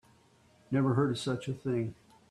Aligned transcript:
Never 0.71 0.95
heard 0.95 1.11
of 1.11 1.19
such 1.19 1.47
a 1.47 1.53
thing. 1.53 1.93